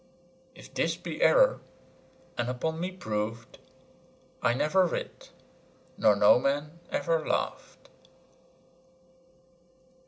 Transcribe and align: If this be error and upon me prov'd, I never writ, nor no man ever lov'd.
If 0.55 0.73
this 0.73 0.95
be 0.97 1.21
error 1.21 1.59
and 2.35 2.49
upon 2.49 2.79
me 2.79 2.91
prov'd, 2.91 3.59
I 4.41 4.55
never 4.55 4.87
writ, 4.87 5.29
nor 5.95 6.15
no 6.15 6.39
man 6.39 6.79
ever 6.89 7.23
lov'd. 7.23 7.87